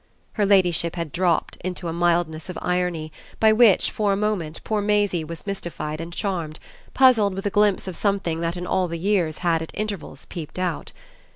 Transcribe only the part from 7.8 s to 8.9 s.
of something that in all